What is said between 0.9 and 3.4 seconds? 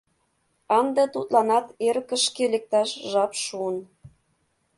тудланат эрыкышке лекташ жап